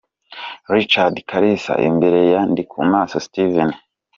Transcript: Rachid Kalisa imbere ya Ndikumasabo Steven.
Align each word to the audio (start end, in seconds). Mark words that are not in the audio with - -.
Rachid 0.71 1.15
Kalisa 1.29 1.73
imbere 1.89 2.19
ya 2.31 2.41
Ndikumasabo 2.51 3.23
Steven. 3.25 3.69